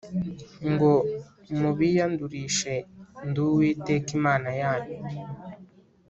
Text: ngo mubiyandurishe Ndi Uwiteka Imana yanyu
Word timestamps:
ngo 0.71 0.91
mubiyandurishe 1.59 2.75
Ndi 3.27 3.39
Uwiteka 3.47 4.09
Imana 4.19 4.49
yanyu 4.61 4.97